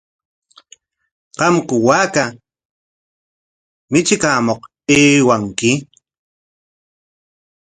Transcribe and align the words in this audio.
¿Qamku 1.37 1.75
waaka 1.87 2.23
michikamuq 3.91 4.61
aywanki? 4.93 5.71